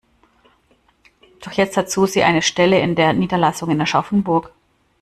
[1.45, 4.51] Doch jetzt hat Susi eine Stelle in der Niederlassung in Aschaffenburg.